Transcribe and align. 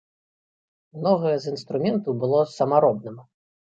Многае 1.01 1.35
з 1.45 1.53
інструменту 1.53 2.17
было 2.25 2.39
самаробным. 2.57 3.17